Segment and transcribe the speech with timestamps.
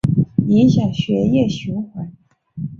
[0.47, 2.11] 影响血液循环